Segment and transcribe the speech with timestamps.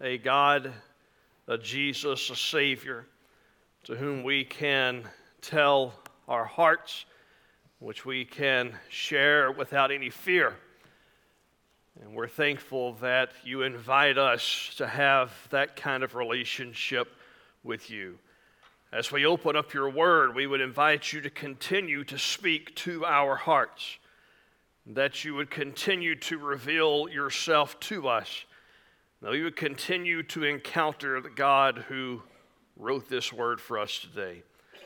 [0.00, 0.72] a God,
[1.48, 3.06] a Jesus, a Savior,
[3.84, 5.04] to whom we can
[5.40, 5.92] tell
[6.28, 7.04] our hearts,
[7.80, 10.54] which we can share without any fear.
[12.00, 17.12] And we're thankful that you invite us to have that kind of relationship
[17.64, 18.18] with you.
[18.92, 23.04] As we open up your word, we would invite you to continue to speak to
[23.04, 23.98] our hearts,
[24.86, 28.44] that you would continue to reveal yourself to us,
[29.22, 32.22] that we would continue to encounter the God who
[32.76, 34.42] wrote this word for us today.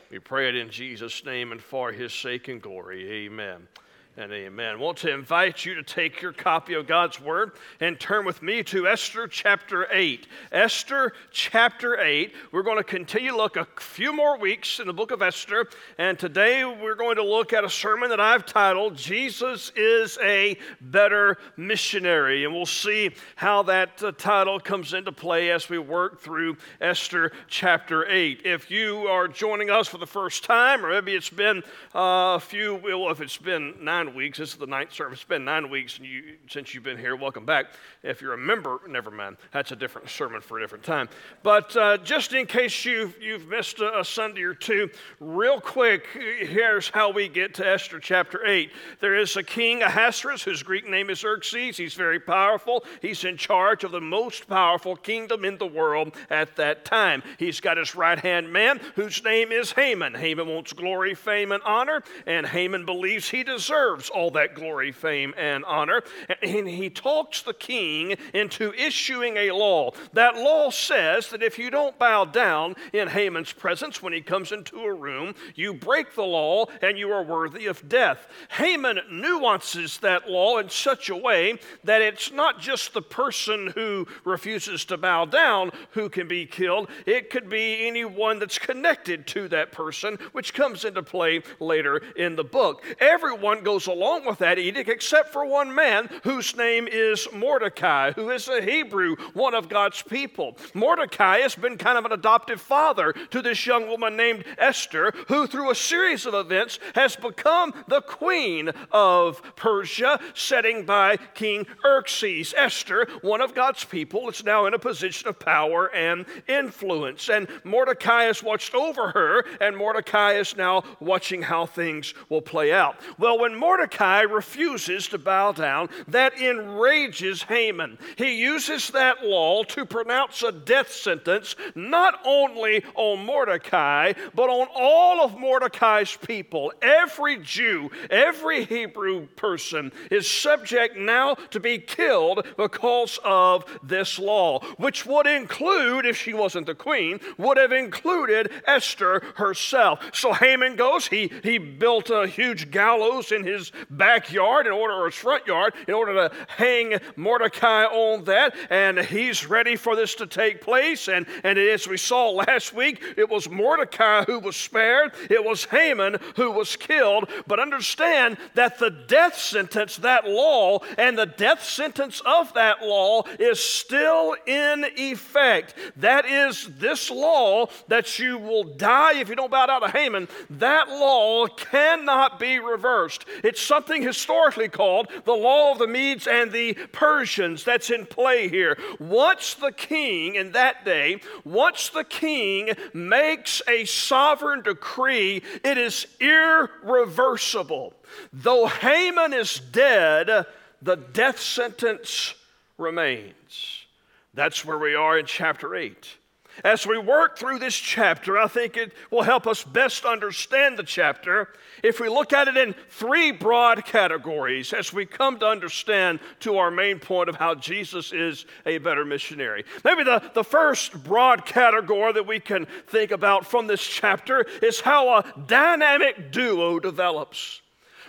[0.09, 3.25] We pray it in Jesus' name and for his sake and glory.
[3.25, 3.67] Amen
[4.15, 4.75] and amen.
[4.75, 8.43] I want to invite you to take your copy of God's Word and turn with
[8.43, 10.27] me to Esther chapter 8.
[10.51, 12.31] Esther chapter 8.
[12.51, 15.67] We're going to continue to look a few more weeks in the book of Esther,
[15.97, 20.57] and today we're going to look at a sermon that I've titled Jesus is a
[20.79, 22.45] Better Missionary.
[22.45, 27.31] And we'll see how that uh, title comes into play as we work through Esther
[27.47, 28.41] chapter 8.
[28.45, 31.63] If you are joining us for the first time, or maybe it's been
[31.95, 34.37] uh, a few, well, if it's been nine nine weeks.
[34.37, 35.19] This is the ninth service.
[35.19, 37.15] It's been nine weeks you, since you've been here.
[37.15, 37.67] Welcome back.
[38.01, 39.37] If you're a member, never mind.
[39.51, 41.07] That's a different sermon for a different time.
[41.41, 46.07] But uh, just in case you've, you've missed a, a Sunday or two, real quick,
[46.13, 48.71] here's how we get to Esther chapter 8.
[48.99, 51.77] There is a king, Ahasuerus, whose Greek name is Xerxes.
[51.77, 52.83] He's very powerful.
[53.01, 57.23] He's in charge of the most powerful kingdom in the world at that time.
[57.39, 60.15] He's got his right hand man, whose name is Haman.
[60.15, 64.91] Haman wants glory, fame, and honor, and Haman believes he deserves deserves all that glory,
[64.91, 66.01] fame, and honor.
[66.41, 69.91] And he talks the king into issuing a law.
[70.13, 74.51] That law says that if you don't bow down in Haman's presence when he comes
[74.51, 78.27] into a room, you break the law and you are worthy of death.
[78.49, 84.07] Haman nuances that law in such a way that it's not just the person who
[84.25, 89.47] refuses to bow down who can be killed, it could be anyone that's connected to
[89.49, 92.83] that person, which comes into play later in the book.
[92.99, 98.11] Everyone goes goes along with that edict, except for one man whose name is Mordecai,
[98.11, 100.57] who is a Hebrew, one of God's people.
[100.73, 105.47] Mordecai has been kind of an adoptive father to this young woman named Esther, who,
[105.47, 112.53] through a series of events, has become the queen of Persia, setting by King Xerxes.
[112.55, 117.29] Esther, one of God's people, is now in a position of power and influence.
[117.29, 122.71] And Mordecai has watched over her, and Mordecai is now watching how things will play
[122.73, 122.95] out.
[123.17, 125.89] Well, when Mordecai Mordecai refuses to bow down.
[126.07, 127.97] That enrages Haman.
[128.17, 134.67] He uses that law to pronounce a death sentence not only on Mordecai, but on
[134.75, 136.71] all of Mordecai's people.
[136.83, 144.59] Every Jew, every Hebrew person is subject now to be killed because of this law,
[144.77, 149.99] which would include, if she wasn't the queen, would have included Esther herself.
[150.13, 154.93] So Haman goes, he, he built a huge gallows in his his backyard in order,
[154.93, 158.55] or his front yard, in order to hang Mordecai on that.
[158.69, 161.07] And he's ready for this to take place.
[161.07, 165.65] And, and as we saw last week, it was Mordecai who was spared, it was
[165.65, 167.29] Haman who was killed.
[167.47, 173.23] But understand that the death sentence, that law, and the death sentence of that law
[173.39, 175.75] is still in effect.
[175.97, 180.27] That is this law that you will die if you don't bow down to Haman.
[180.49, 183.25] That law cannot be reversed.
[183.43, 188.47] It's something historically called the law of the Medes and the Persians that's in play
[188.47, 188.77] here.
[188.99, 196.07] Once the king in that day, once the king makes a sovereign decree, it is
[196.21, 197.93] irreversible.
[198.31, 200.45] Though Haman is dead,
[200.81, 202.35] the death sentence
[202.77, 203.85] remains.
[204.33, 206.17] That's where we are in chapter 8.
[206.63, 210.83] As we work through this chapter, I think it will help us best understand the
[210.83, 211.49] chapter
[211.83, 216.57] if we look at it in three broad categories as we come to understand to
[216.57, 219.65] our main point of how Jesus is a better missionary.
[219.83, 224.79] Maybe the, the first broad category that we can think about from this chapter is
[224.79, 227.62] how a dynamic duo develops.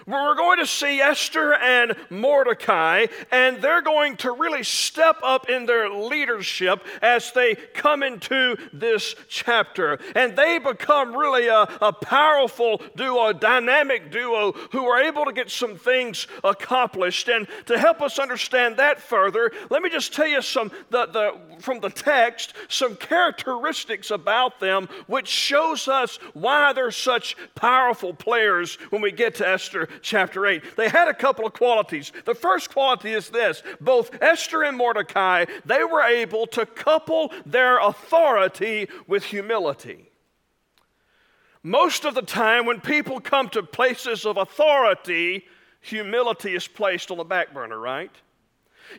[0.06, 5.65] We're going to see Esther and Mordecai, and they're going to really step up in
[5.65, 9.99] their leadership as they come into this chapter.
[10.15, 15.33] And they become really a, a powerful duo, a dynamic duo who are able to
[15.33, 17.29] get some things accomplished.
[17.29, 21.61] And to help us understand that further, let me just tell you some the, the,
[21.61, 28.77] from the text some characteristics about them which shows us why they're such powerful players
[28.91, 30.76] when we get to Esther chapter 8.
[30.76, 32.12] They had a couple of qualities.
[32.25, 37.79] The first quality is this both Esther and Mordecai, they were able to couple their
[37.79, 40.11] authority with humility.
[41.62, 45.46] Most of the time, when people come to places of authority,
[45.81, 48.11] humility is placed on the back burner, right?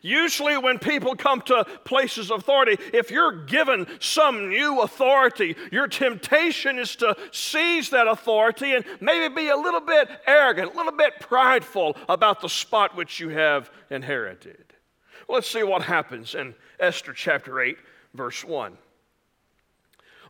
[0.02, 5.88] Usually, when people come to places of authority, if you're given some new authority, your
[5.88, 10.92] temptation is to seize that authority and maybe be a little bit arrogant, a little
[10.92, 14.74] bit prideful about the spot which you have inherited.
[15.28, 17.78] Let's see what happens in Esther chapter 8,
[18.14, 18.78] verse 1.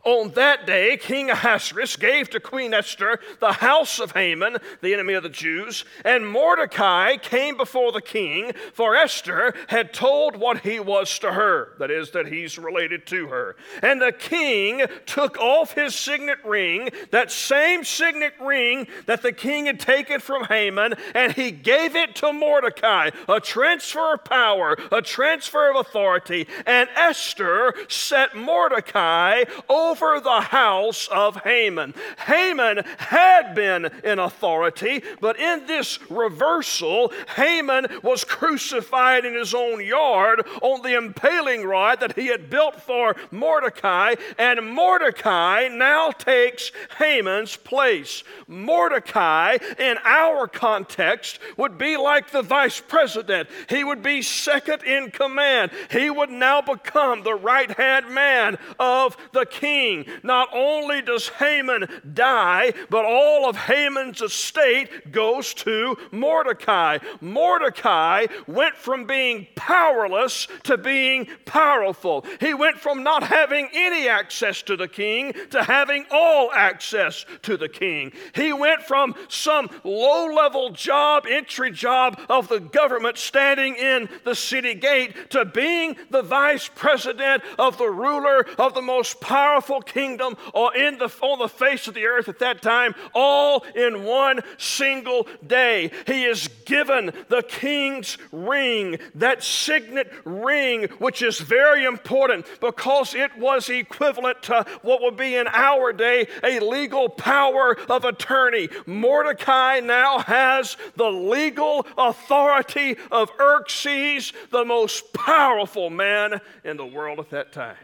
[0.06, 5.14] On that day, King Ahasuerus gave to Queen Esther the house of Haman, the enemy
[5.14, 10.78] of the Jews, and Mordecai came before the king, for Esther had told what he
[10.78, 13.56] was to her, that is, that he's related to her.
[13.82, 19.66] And the king took off his signet ring, that same signet ring that the king
[19.66, 25.02] had taken from Haman, and he gave it to Mordecai, a transfer of power, a
[25.02, 26.46] transfer of authority.
[26.64, 31.94] And Esther set Mordecai over over the house of Haman.
[32.26, 39.84] Haman had been in authority, but in this reversal, Haman was crucified in his own
[39.84, 46.72] yard on the impaling rod that he had built for Mordecai, and Mordecai now takes
[46.98, 48.22] Haman's place.
[48.46, 55.10] Mordecai, in our context, would be like the vice president, he would be second in
[55.10, 55.70] command.
[55.90, 60.06] He would now become the right hand man of the king king.
[60.22, 66.98] Not only does Haman die, but all of Haman's estate goes to Mordecai.
[67.20, 72.24] Mordecai went from being powerless to being powerful.
[72.40, 77.56] He went from not having any access to the king to having all access to
[77.56, 78.12] the king.
[78.34, 84.34] He went from some low level job, entry job of the government standing in the
[84.34, 90.36] city gate to being the vice president of the ruler of the most powerful kingdom
[90.54, 94.40] or in the, on the face of the earth at that time, all in one
[94.58, 95.90] single day.
[96.06, 103.36] He is given the king's ring, that signet ring, which is very important because it
[103.38, 108.68] was equivalent to what would be in our day a legal power of attorney.
[108.86, 117.18] Mordecai now has the legal authority of Xerxes, the most powerful man in the world
[117.18, 117.76] at that time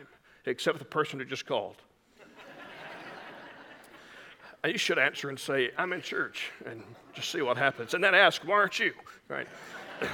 [0.46, 1.76] except the person who just called.
[4.64, 6.82] you should answer and say, I'm in church, and
[7.14, 7.94] just see what happens.
[7.94, 8.92] And then ask, why aren't you?
[9.28, 9.46] Right?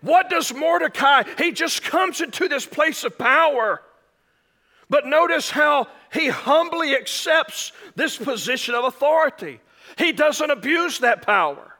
[0.00, 1.24] what does Mordecai?
[1.38, 3.82] He just comes into this place of power.
[4.88, 9.60] But notice how he humbly accepts this position of authority.
[9.98, 11.72] He doesn't abuse that power.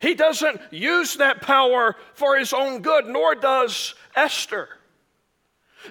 [0.00, 4.68] He doesn't use that power for his own good, nor does Esther.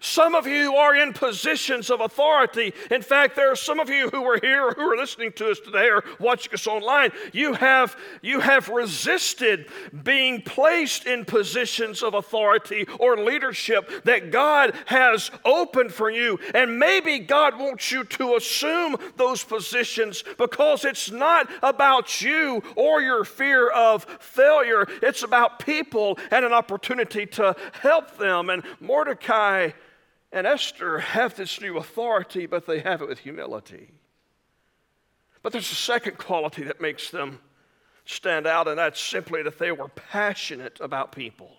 [0.01, 2.73] Some of you are in positions of authority.
[2.91, 5.59] In fact, there are some of you who are here who are listening to us
[5.59, 7.11] today or watching us online.
[7.33, 9.67] You have, you have resisted
[10.03, 16.39] being placed in positions of authority or leadership that God has opened for you.
[16.53, 23.01] And maybe God wants you to assume those positions because it's not about you or
[23.01, 28.49] your fear of failure, it's about people and an opportunity to help them.
[28.49, 29.71] And Mordecai
[30.35, 33.89] and Esther have this new authority, but they have it with humility.
[35.41, 37.39] But there's a second quality that makes them
[38.03, 41.51] stand out, and that's simply that they were passionate about people.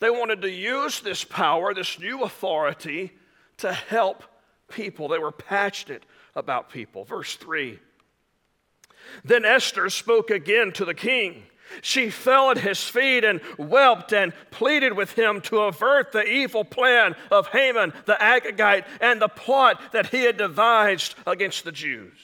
[0.00, 3.12] They wanted to use this power, this new authority,
[3.58, 4.24] to help
[4.68, 5.06] people.
[5.06, 6.02] They were passionate
[6.34, 7.04] about people.
[7.04, 7.78] Verse 3
[9.24, 11.44] Then Esther spoke again to the king.
[11.82, 16.64] She fell at his feet and wept and pleaded with him to avert the evil
[16.64, 22.18] plan of Haman the Agagite and the plot that he had devised against the Jews.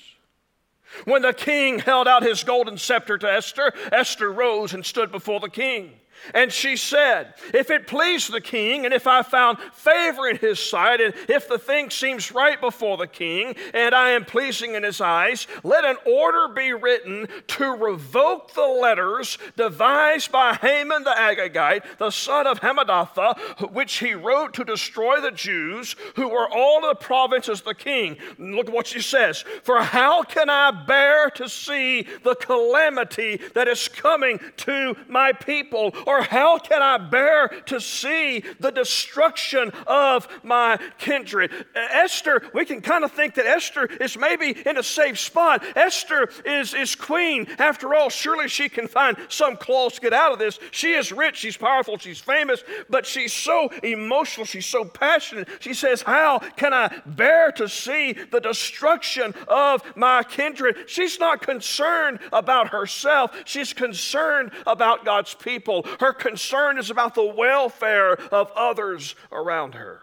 [1.04, 5.40] When the king held out his golden scepter to Esther, Esther rose and stood before
[5.40, 5.92] the king.
[6.34, 10.58] And she said, If it please the king, and if I found favor in his
[10.58, 14.82] sight, and if the thing seems right before the king, and I am pleasing in
[14.82, 21.10] his eyes, let an order be written to revoke the letters devised by Haman the
[21.10, 26.78] Agagite, the son of Hammedatha, which he wrote to destroy the Jews who were all
[26.78, 28.16] in the provinces of the king.
[28.38, 33.68] Look at what she says For how can I bear to see the calamity that
[33.68, 35.94] is coming to my people?
[36.06, 41.52] Or how can I bear to see the destruction of my kindred?
[41.74, 45.64] Esther, we can kind of think that Esther is maybe in a safe spot.
[45.74, 47.46] Esther is, is queen.
[47.58, 50.58] After all, surely she can find some clause to get out of this.
[50.70, 55.48] She is rich, she's powerful, she's famous, but she's so emotional, she's so passionate.
[55.60, 60.88] She says, How can I bear to see the destruction of my kindred?
[60.88, 65.86] She's not concerned about herself, she's concerned about God's people.
[66.00, 70.00] Her concern is about the welfare of others around her.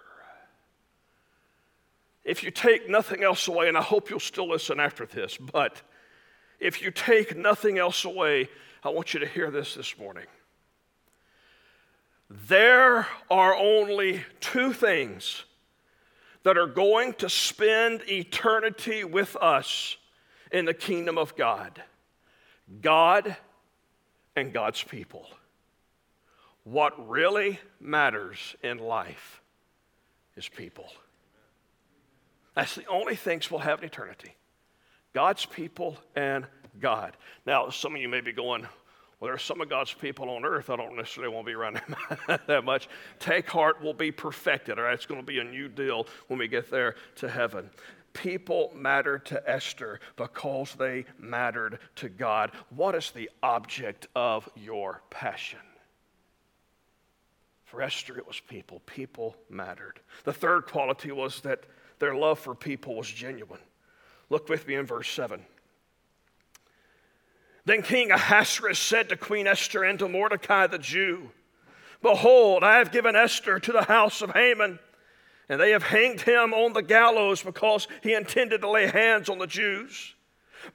[2.23, 5.81] If you take nothing else away, and I hope you'll still listen after this, but
[6.59, 8.49] if you take nothing else away,
[8.83, 10.25] I want you to hear this this morning.
[12.29, 15.43] There are only two things
[16.43, 19.97] that are going to spend eternity with us
[20.51, 21.81] in the kingdom of God
[22.81, 23.35] God
[24.35, 25.27] and God's people.
[26.63, 29.41] What really matters in life
[30.35, 30.87] is people.
[32.55, 34.35] That's the only things we'll have in eternity
[35.13, 36.47] God's people and
[36.79, 37.15] God.
[37.45, 38.61] Now, some of you may be going,
[39.19, 41.81] well, there's some of God's people on earth I don't necessarily want to be around
[42.47, 42.89] that much.
[43.19, 44.79] Take heart, we'll be perfected.
[44.79, 47.69] All right, it's going to be a new deal when we get there to heaven.
[48.13, 52.51] People matter to Esther because they mattered to God.
[52.69, 55.59] What is the object of your passion?
[57.73, 58.83] For Esther, it was people.
[58.85, 59.99] People mattered.
[60.25, 61.63] The third quality was that
[61.97, 63.61] their love for people was genuine.
[64.29, 65.43] Look with me in verse 7.
[67.65, 71.31] Then King Ahasuerus said to Queen Esther and to Mordecai the Jew,
[72.03, 74.77] Behold, I have given Esther to the house of Haman,
[75.49, 79.39] and they have hanged him on the gallows because he intended to lay hands on
[79.39, 80.13] the Jews.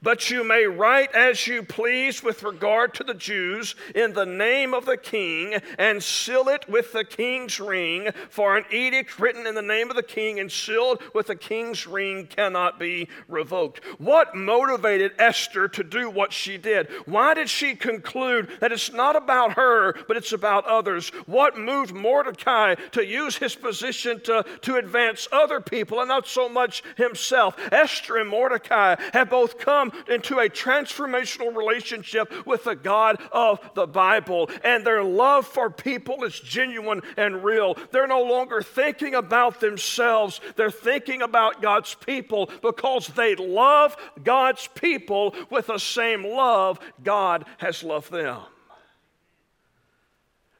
[0.01, 4.73] But you may write as you please with regard to the Jews in the name
[4.73, 9.55] of the king and seal it with the king's ring, for an edict written in
[9.55, 13.83] the name of the king and sealed with the king's ring cannot be revoked.
[13.99, 16.87] What motivated Esther to do what she did?
[17.05, 21.09] Why did she conclude that it's not about her, but it's about others?
[21.25, 26.49] What moved Mordecai to use his position to, to advance other people and not so
[26.49, 27.55] much himself?
[27.71, 33.59] Esther and Mordecai have both come come into a transformational relationship with the God of
[33.75, 37.77] the Bible, and their love for people is genuine and real.
[37.91, 44.67] They're no longer thinking about themselves, they're thinking about God's people because they love God's
[44.75, 48.41] people with the same love God has loved them.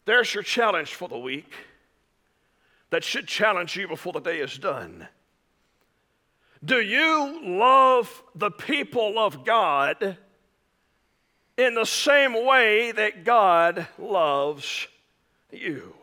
[0.05, 1.51] There's your challenge for the week
[2.89, 5.07] that should challenge you before the day is done.
[6.63, 10.17] Do you love the people of God
[11.57, 14.87] in the same way that God loves
[15.51, 15.95] you?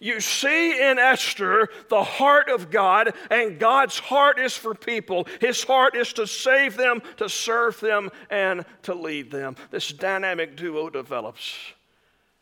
[0.00, 5.26] You see in Esther the heart of God, and God's heart is for people.
[5.40, 9.56] His heart is to save them, to serve them, and to lead them.
[9.70, 11.56] This dynamic duo develops,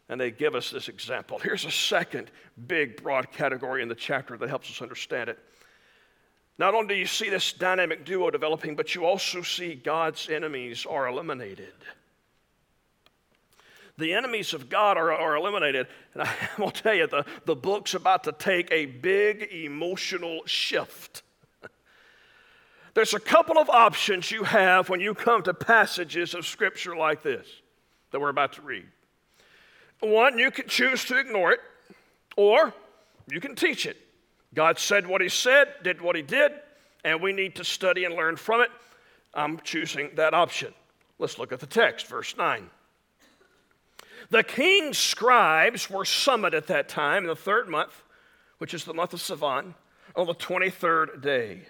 [0.09, 1.39] and they give us this example.
[1.39, 2.31] Here's a second
[2.67, 5.39] big, broad category in the chapter that helps us understand it.
[6.59, 10.87] Not only do you see this dynamic duo developing, but you also see God's enemies
[10.89, 11.73] are eliminated.
[13.99, 15.87] The enemies of God are, are eliminated.
[16.15, 21.23] And I will tell you, the, the book's about to take a big emotional shift.
[22.95, 27.23] There's a couple of options you have when you come to passages of Scripture like
[27.23, 27.47] this
[28.11, 28.87] that we're about to read.
[30.01, 31.61] One, you can choose to ignore it,
[32.37, 32.75] or
[33.31, 33.97] you can teach it.
[34.55, 36.53] God said what He said, did what He did,
[37.05, 38.71] and we need to study and learn from it.
[39.35, 40.75] I'm choosing that option.
[41.19, 42.69] Let's look at the text, verse 9.
[44.31, 48.03] The king's scribes were summoned at that time in the third month,
[48.59, 49.75] which is the month of Sivan,
[50.15, 51.63] on the 23rd day.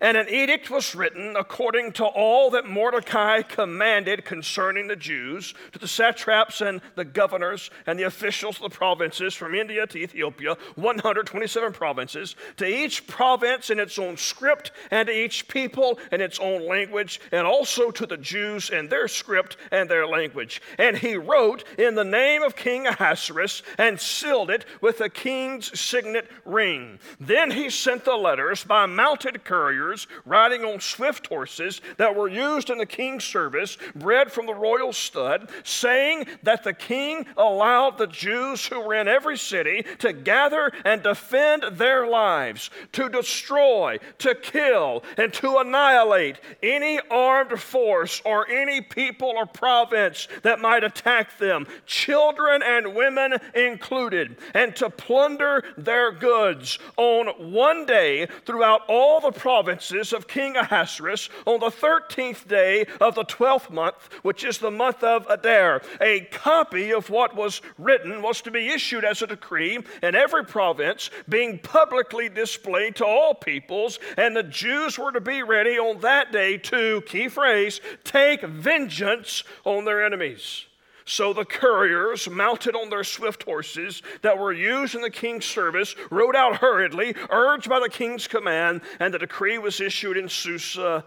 [0.00, 5.78] And an edict was written according to all that Mordecai commanded concerning the Jews to
[5.78, 10.56] the satraps and the governors and the officials of the provinces from India to Ethiopia,
[10.76, 16.38] 127 provinces, to each province in its own script, and to each people in its
[16.38, 20.62] own language, and also to the Jews in their script and their language.
[20.78, 25.78] And he wrote in the name of King Ahasuerus and sealed it with the king's
[25.78, 26.98] signet ring.
[27.18, 32.28] Then he sent the letters by mounted couriers couriers riding on swift horses that were
[32.28, 37.98] used in the king's service, bred from the royal stud, saying that the king allowed
[37.98, 43.98] the Jews who were in every city to gather and defend their lives, to destroy,
[44.18, 50.84] to kill, and to annihilate any armed force or any people or province that might
[50.84, 56.78] attack them, children and women included, and to plunder their goods.
[56.96, 59.32] On one day throughout all the
[59.70, 64.70] provinces of King Ahasuerus on the 13th day of the 12th month, which is the
[64.70, 65.80] month of Adar.
[66.00, 70.44] A copy of what was written was to be issued as a decree in every
[70.44, 76.00] province, being publicly displayed to all peoples, and the Jews were to be ready on
[76.00, 80.66] that day to, key phrase, take vengeance on their enemies.
[81.10, 85.96] So the couriers, mounted on their swift horses that were used in the king's service,
[86.08, 91.04] rode out hurriedly, urged by the king's command, and the decree was issued in Susa,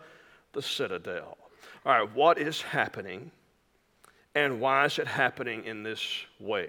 [0.51, 1.37] the citadel.
[1.85, 3.31] All right, what is happening,
[4.35, 6.05] and why is it happening in this
[6.37, 6.67] way?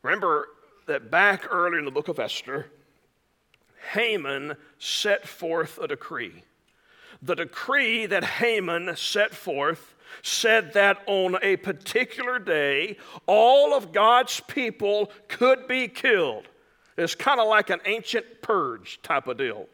[0.00, 0.48] Remember
[0.86, 2.68] that back earlier in the book of Esther,
[3.92, 6.42] Haman set forth a decree.
[7.20, 12.96] The decree that Haman set forth said that on a particular day,
[13.26, 16.48] all of God's people could be killed.
[16.96, 19.66] It's kind of like an ancient purge type of deal.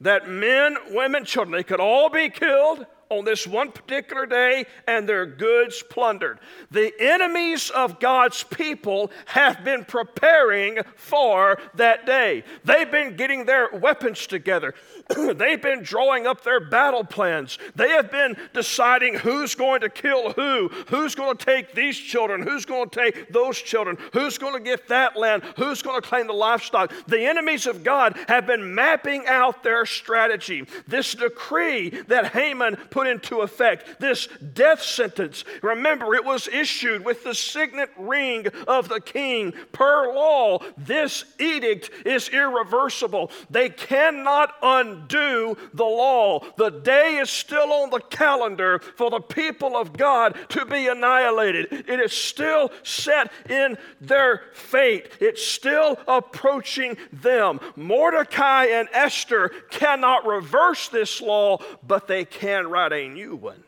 [0.00, 2.86] That men, women, children, they could all be killed
[3.18, 6.38] on this one particular day and their goods plundered.
[6.70, 12.44] The enemies of God's people have been preparing for that day.
[12.64, 14.74] They've been getting their weapons together.
[15.34, 17.58] They've been drawing up their battle plans.
[17.74, 22.42] They have been deciding who's going to kill who, who's going to take these children,
[22.42, 26.06] who's going to take those children, who's going to get that land, who's going to
[26.06, 26.92] claim the livestock.
[27.06, 30.66] The enemies of God have been mapping out their strategy.
[30.86, 37.24] This decree that Haman put into effect, this death sentence, remember, it was issued with
[37.24, 39.52] the signet ring of the king.
[39.72, 43.30] Per law, this edict is irreversible.
[43.50, 46.40] They cannot undo the law.
[46.56, 51.72] The day is still on the calendar for the people of God to be annihilated.
[51.88, 57.60] It is still set in their fate, it's still approaching them.
[57.76, 63.64] Mordecai and Esther cannot reverse this law, but they can write a new one.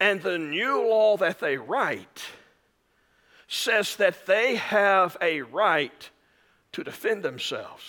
[0.00, 2.22] And the new law that they write
[3.48, 6.10] says that they have a right
[6.72, 7.82] to defend themselves,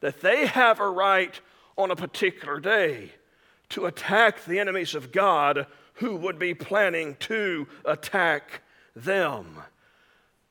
[0.00, 1.40] that they have a right
[1.78, 3.12] on a particular day
[3.70, 8.62] to attack the enemies of God who would be planning to attack
[8.96, 9.56] them.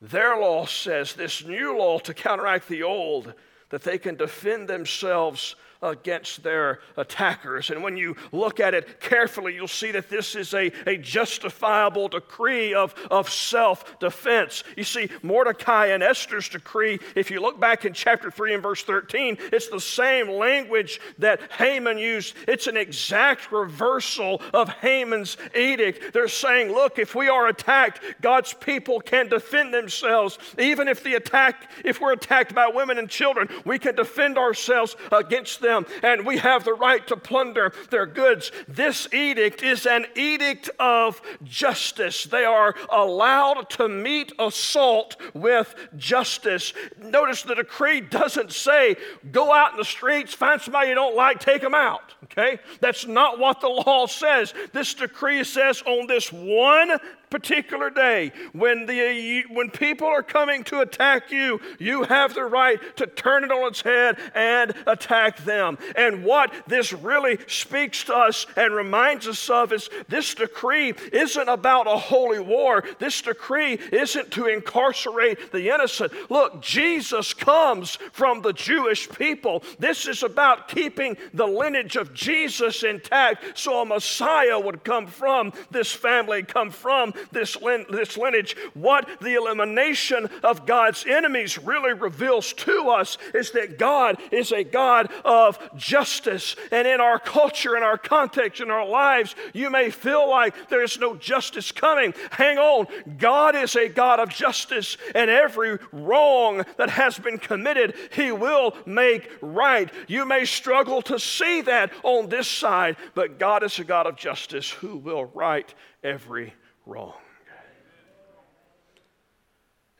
[0.00, 3.34] Their law says, this new law to counteract the old,
[3.68, 7.70] that they can defend themselves against their attackers.
[7.70, 12.08] And when you look at it carefully, you'll see that this is a, a justifiable
[12.08, 14.62] decree of, of self defense.
[14.76, 18.82] You see, Mordecai and Esther's decree, if you look back in chapter 3 and verse
[18.82, 22.34] 13, it's the same language that Haman used.
[22.46, 26.12] It's an exact reversal of Haman's edict.
[26.12, 30.38] They're saying, look, if we are attacked, God's people can defend themselves.
[30.58, 34.94] Even if the attack, if we're attacked by women and children, we can defend ourselves
[35.10, 38.52] against them them, and we have the right to plunder their goods.
[38.68, 42.24] This edict is an edict of justice.
[42.24, 46.72] They are allowed to meet assault with justice.
[46.98, 48.96] Notice the decree doesn't say,
[49.30, 52.14] go out in the streets, find somebody you don't like, take them out.
[52.24, 52.58] Okay?
[52.80, 54.54] That's not what the law says.
[54.72, 56.98] This decree says on this one
[57.30, 62.78] particular day, when, the, when people are coming to attack you, you have the right
[62.96, 65.78] to turn it on its head and attack them.
[65.96, 71.48] And what this really speaks to us and reminds us of is this decree isn't
[71.48, 72.84] about a holy war.
[72.98, 76.12] This decree isn't to incarcerate the innocent.
[76.30, 79.62] Look, Jesus comes from the Jewish people.
[79.78, 85.52] This is about keeping the lineage of Jesus intact so a Messiah would come from
[85.70, 91.92] this family, come from this, lin- this lineage, what the elimination of God's enemies really
[91.92, 96.56] reveals to us is that God is a God of justice.
[96.72, 100.98] And in our culture, in our context, in our lives, you may feel like there's
[100.98, 102.14] no justice coming.
[102.30, 102.86] Hang on.
[103.18, 108.74] God is a God of justice, and every wrong that has been committed, He will
[108.86, 109.90] make right.
[110.08, 114.16] You may struggle to see that on this side, but God is a God of
[114.16, 116.54] justice who will right every
[116.90, 117.14] wrong.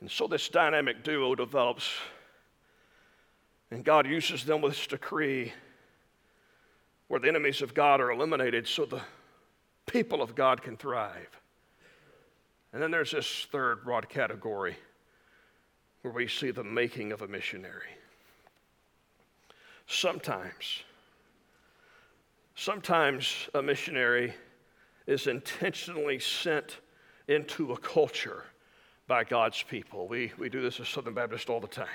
[0.01, 1.89] And so this dynamic duo develops.
[3.69, 5.53] And God uses them with this decree
[7.07, 9.01] where the enemies of God are eliminated so the
[9.85, 11.29] people of God can thrive.
[12.73, 14.75] And then there's this third broad category
[16.01, 17.91] where we see the making of a missionary.
[19.87, 20.83] Sometimes,
[22.55, 24.33] sometimes a missionary
[25.11, 26.77] is intentionally sent
[27.27, 28.45] into a culture
[29.07, 30.07] by God's people.
[30.07, 31.87] We, we do this as Southern Baptists all the time.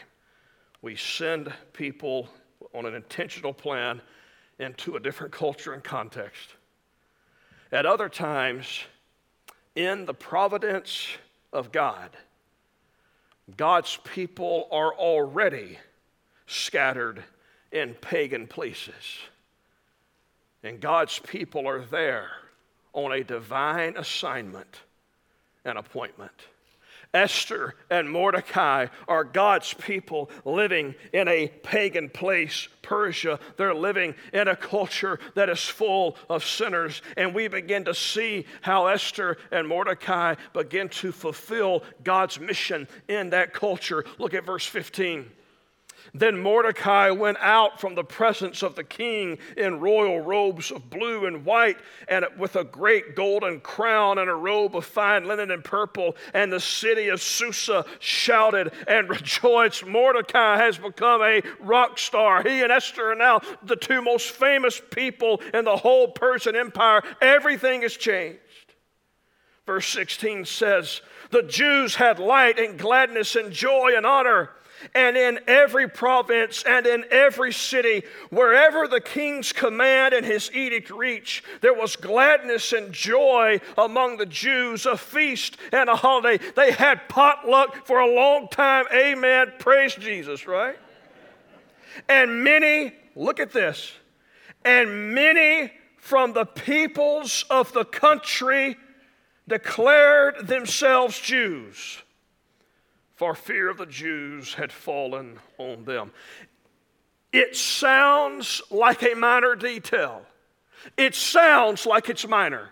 [0.82, 2.28] We send people
[2.74, 4.02] on an intentional plan
[4.58, 6.50] into a different culture and context.
[7.72, 8.84] At other times,
[9.74, 11.08] in the providence
[11.54, 12.10] of God,
[13.56, 15.78] God's people are already
[16.46, 17.24] scattered
[17.72, 18.92] in pagan places.
[20.62, 22.30] And God's people are there
[22.96, 24.80] on a divine assignment
[25.64, 26.32] and appointment.
[27.14, 33.38] Esther and Mordecai are God's people living in a pagan place, Persia.
[33.56, 37.02] They're living in a culture that is full of sinners.
[37.16, 43.30] And we begin to see how Esther and Mordecai begin to fulfill God's mission in
[43.30, 44.04] that culture.
[44.18, 45.30] Look at verse 15.
[46.14, 51.26] Then Mordecai went out from the presence of the king in royal robes of blue
[51.26, 55.64] and white, and with a great golden crown and a robe of fine linen and
[55.64, 56.16] purple.
[56.34, 59.86] And the city of Susa shouted and rejoiced.
[59.86, 62.42] Mordecai has become a rock star.
[62.42, 67.02] He and Esther are now the two most famous people in the whole Persian Empire.
[67.20, 68.40] Everything has changed.
[69.66, 74.50] Verse 16 says, The Jews had light and gladness and joy and honor
[74.94, 80.90] and in every province and in every city, wherever the king's command and his edict
[80.90, 86.42] reached, there was gladness and joy among the Jews, a feast and a holiday.
[86.54, 88.86] They had potluck for a long time.
[88.92, 89.52] Amen.
[89.58, 90.76] Praise Jesus, right?
[92.08, 93.92] And many, look at this,
[94.64, 98.76] and many from the peoples of the country
[99.48, 102.02] declared themselves Jews
[103.16, 106.12] for fear of the Jews had fallen on them.
[107.32, 110.22] It sounds like a minor detail.
[110.96, 112.70] It sounds like it's minor,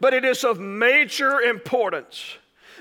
[0.00, 2.36] but it is of major importance.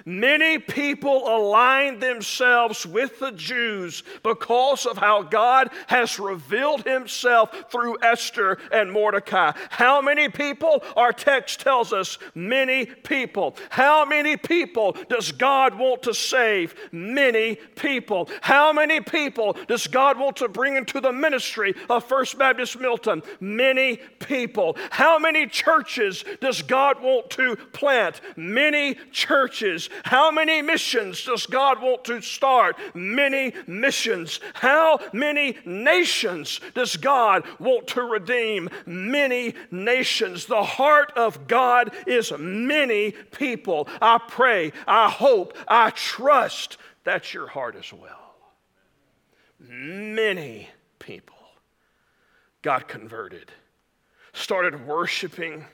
[0.10, 7.98] Many people align themselves with the Jews because of how God has revealed himself through
[8.02, 9.52] Esther and Mordecai.
[9.70, 10.82] How many people?
[10.96, 13.58] Our text tells us many people.
[13.70, 16.74] How many people does God want to save?
[16.94, 18.30] Many people.
[18.40, 23.24] How many people does God want to bring into the ministry of First Baptist Milton?
[23.42, 24.78] Many people.
[24.90, 28.22] How many churches does God want to plant?
[28.38, 29.90] Many churches.
[30.04, 32.78] How many missions does God want to start?
[32.94, 34.40] Many missions.
[34.54, 38.70] How many nations does God want to redeem?
[38.86, 40.46] Many nations.
[40.46, 43.88] The heart of God is many people.
[44.02, 48.36] I pray, I hope, I trust that's your heart as well.
[49.60, 50.68] Many
[51.00, 51.38] people
[52.62, 53.50] got converted,
[54.34, 55.66] started worshiping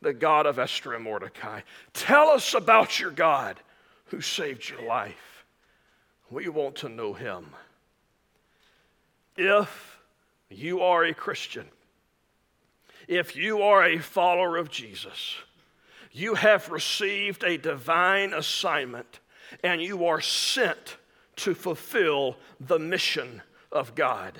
[0.00, 1.60] the God of Esther and Mordecai.
[1.92, 3.58] Tell us about your God
[4.06, 5.44] who saved your life.
[6.30, 7.46] We want to know him.
[9.36, 9.98] If
[10.48, 11.66] you are a Christian,
[13.08, 15.36] if you are a follower of Jesus,
[16.12, 19.20] you have received a divine assignment
[19.62, 20.96] and you are sent
[21.36, 24.32] to fulfill the mission of God.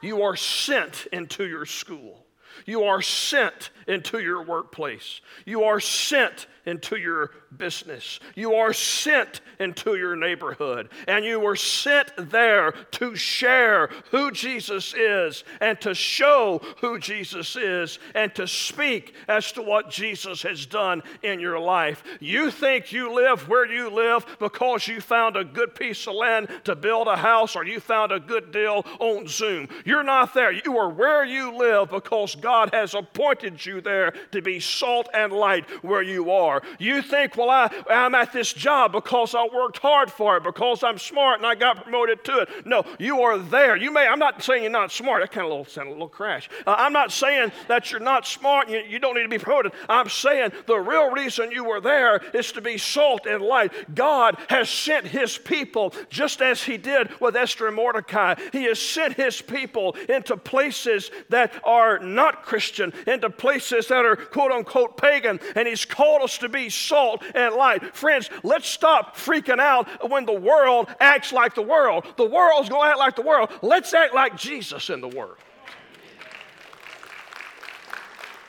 [0.00, 2.23] You are sent into your school.
[2.66, 5.20] You are sent into your workplace.
[5.44, 8.20] You are sent into your business.
[8.34, 10.88] You are sent into your neighborhood.
[11.06, 17.56] And you were sent there to share who Jesus is and to show who Jesus
[17.56, 22.02] is and to speak as to what Jesus has done in your life.
[22.20, 26.48] You think you live where you live because you found a good piece of land
[26.64, 29.68] to build a house or you found a good deal on Zoom.
[29.84, 30.52] You're not there.
[30.52, 35.32] You are where you live because God has appointed you there to be salt and
[35.32, 36.60] light where you are.
[36.78, 40.82] You think, well, I, I'm at this job because I worked hard for it, because
[40.82, 42.66] I'm smart and I got promoted to it.
[42.66, 43.76] No, you are there.
[43.76, 45.22] You may, I'm not saying you're not smart.
[45.22, 46.50] That kind of little, sounded a little crash.
[46.66, 49.38] Uh, I'm not saying that you're not smart and you, you don't need to be
[49.38, 49.72] promoted.
[49.88, 53.94] I'm saying the real reason you were there is to be salt and light.
[53.94, 58.34] God has sent his people just as he did with Esther and Mordecai.
[58.52, 64.04] He has sent his people into places that are not not Christian into places that
[64.04, 67.94] are quote unquote pagan, and He's called us to be salt and light.
[67.94, 72.06] Friends, let's stop freaking out when the world acts like the world.
[72.16, 73.50] The world's going to act like the world.
[73.62, 75.36] Let's act like Jesus in the world.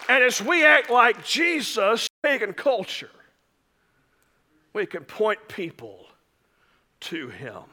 [0.08, 3.10] And as we act like Jesus, pagan culture,
[4.74, 6.06] we can point people
[7.02, 7.64] to Him.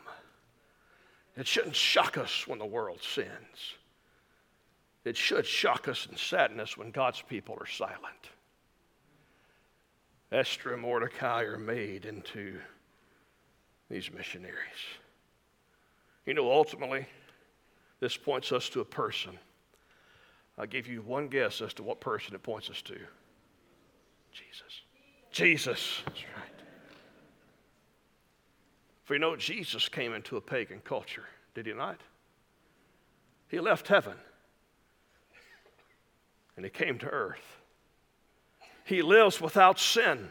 [1.37, 3.77] It shouldn't shock us when the world sins.
[5.05, 8.31] It should shock us and sadden us when God's people are silent.
[10.31, 12.59] Esther and Mordecai are made into
[13.91, 14.57] these missionaries.
[16.25, 17.07] You know, ultimately,
[18.01, 19.39] this points us to a person.
[20.57, 22.95] I'll give you one guess as to what person it points us to
[24.33, 24.81] Jesus.
[25.33, 26.03] Jesus.
[26.07, 26.49] That's right.
[29.05, 32.01] For you know, Jesus came into a pagan culture, did he not?
[33.49, 34.17] He left heaven
[36.63, 37.61] and he came to earth.
[38.85, 40.29] He lives without sin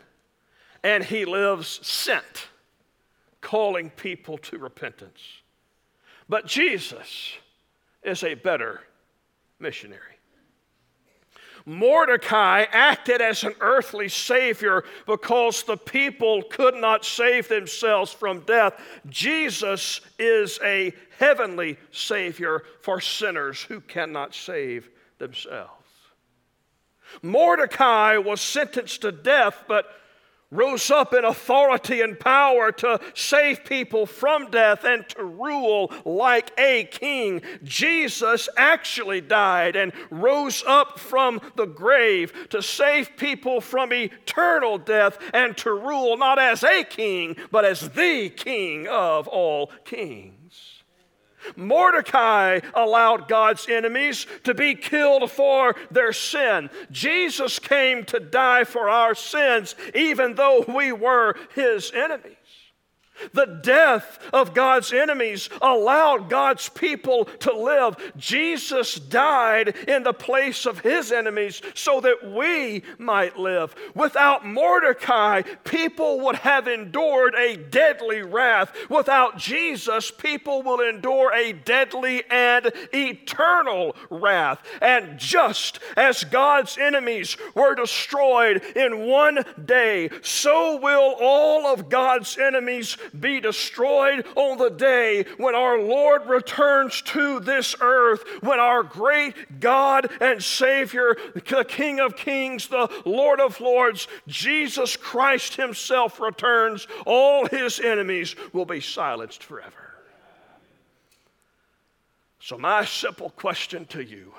[0.82, 2.48] and he lives sent,
[3.42, 5.20] calling people to repentance.
[6.30, 7.34] But Jesus
[8.02, 8.80] is a better
[9.60, 10.00] missionary.
[11.66, 18.82] Mordecai acted as an earthly savior because the people could not save themselves from death.
[19.10, 24.90] Jesus is a heavenly savior for sinners who cannot save
[25.20, 25.82] themselves.
[27.22, 29.86] Mordecai was sentenced to death, but
[30.52, 36.52] rose up in authority and power to save people from death and to rule like
[36.58, 37.42] a king.
[37.64, 45.18] Jesus actually died and rose up from the grave to save people from eternal death
[45.34, 50.41] and to rule not as a king, but as the king of all kings.
[51.56, 56.70] Mordecai allowed God's enemies to be killed for their sin.
[56.92, 62.36] Jesus came to die for our sins, even though we were his enemies.
[63.34, 67.96] The death of God's enemies allowed God's people to live.
[68.18, 73.76] Jesus died in the place of his enemies so that we might live.
[73.96, 78.76] Without Mordecai, people would have endured a deadly wrath.
[78.90, 84.62] Without Jesus, people will endure a deadly and eternal wrath.
[84.82, 92.38] And just as God's enemies were destroyed in one day, so will all of God's
[92.38, 98.84] enemies be destroyed on the day when our Lord returns to this earth, when our
[98.84, 106.20] great God and Savior, the King of Kings, the Lord of Lords, Jesus Christ Himself
[106.20, 109.92] returns, all His enemies will be silenced forever.
[112.40, 114.34] So, my simple question to you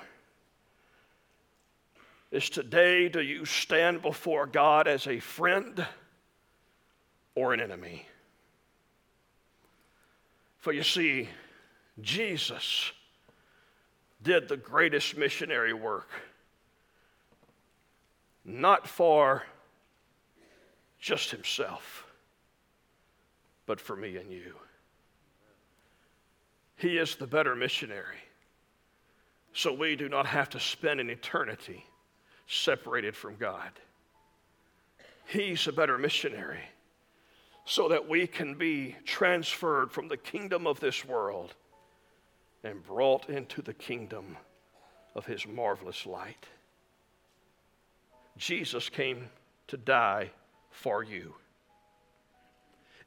[2.31, 5.85] is today do you stand before God as a friend
[7.35, 8.07] or an enemy?
[10.63, 11.27] For you see,
[11.99, 12.93] Jesus
[14.21, 16.07] did the greatest missionary work,
[18.45, 19.43] not for
[21.01, 22.05] just himself,
[23.65, 24.55] but for me and you.
[26.77, 28.23] He is the better missionary,
[29.51, 31.85] so we do not have to spend an eternity
[32.47, 33.71] separated from God.
[35.25, 36.63] He's a better missionary
[37.65, 41.53] so that we can be transferred from the kingdom of this world
[42.63, 44.37] and brought into the kingdom
[45.15, 46.45] of his marvelous light.
[48.37, 49.29] Jesus came
[49.67, 50.31] to die
[50.71, 51.35] for you.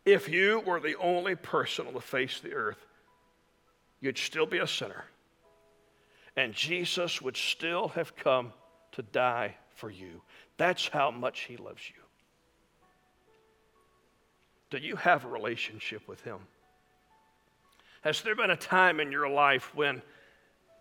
[0.04, 2.86] If you were the only person on the face of the earth,
[4.00, 5.04] you'd still be a sinner.
[6.36, 8.52] And Jesus would still have come
[8.92, 10.22] to die for you.
[10.58, 12.05] That's how much he loves you.
[14.70, 16.38] Do you have a relationship with Him?
[18.02, 20.02] Has there been a time in your life when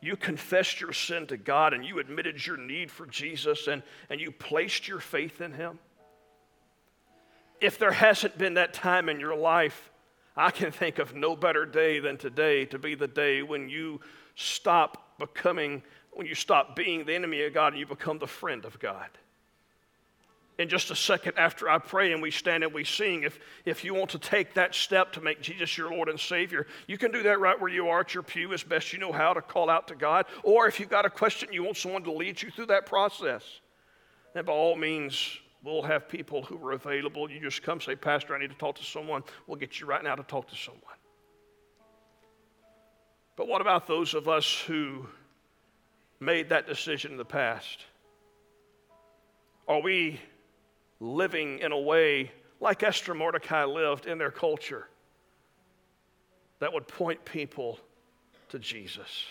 [0.01, 4.19] you confessed your sin to God and you admitted your need for Jesus and, and
[4.19, 5.79] you placed your faith in Him?
[7.61, 9.91] If there hasn't been that time in your life,
[10.35, 14.01] I can think of no better day than today to be the day when you
[14.35, 18.65] stop becoming, when you stop being the enemy of God and you become the friend
[18.65, 19.09] of God
[20.57, 23.23] in just a second after I pray and we stand and we sing.
[23.23, 26.65] If, if you want to take that step to make Jesus your Lord and Savior,
[26.87, 29.11] you can do that right where you are at your pew as best you know
[29.11, 30.25] how to call out to God.
[30.43, 33.43] Or if you've got a question, you want someone to lead you through that process,
[34.33, 37.29] then by all means, we'll have people who are available.
[37.29, 39.23] You just come say, Pastor, I need to talk to someone.
[39.47, 40.81] We'll get you right now to talk to someone.
[43.35, 45.07] But what about those of us who
[46.21, 47.83] made that decision in the past?
[49.67, 50.21] Are we
[50.99, 54.87] living in a way like Esther Mordecai lived in their culture
[56.59, 57.79] that would point people
[58.49, 59.25] to Jesus?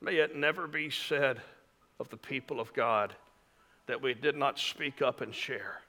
[0.00, 1.40] May it never be said
[2.00, 3.14] of the people of God
[3.86, 5.80] that we did not speak up and share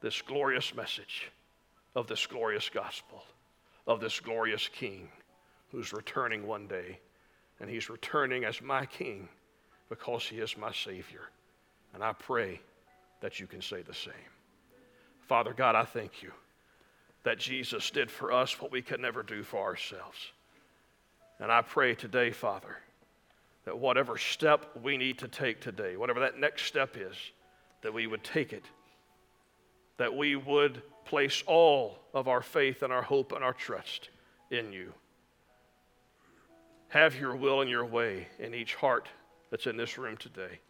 [0.00, 1.30] this glorious message
[1.96, 3.24] of this glorious gospel,
[3.86, 5.08] of this glorious King
[5.72, 7.00] who's returning one day.
[7.58, 9.28] And he's returning as my King
[9.88, 11.30] because he is my Savior.
[11.94, 12.60] And I pray
[13.20, 14.12] that you can say the same.
[15.20, 16.30] Father God, I thank you
[17.24, 20.30] that Jesus did for us what we could never do for ourselves.
[21.40, 22.76] And I pray today, Father,
[23.64, 27.16] that whatever step we need to take today, whatever that next step is,
[27.82, 28.64] that we would take it,
[29.96, 34.10] that we would place all of our faith and our hope and our trust
[34.50, 34.92] in you.
[36.88, 39.08] Have your will and your way in each heart
[39.50, 40.60] that's in this room today.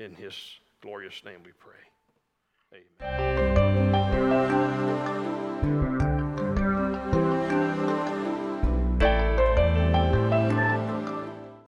[0.00, 0.34] In his
[0.80, 2.84] glorious name we pray.
[3.02, 3.47] Amen.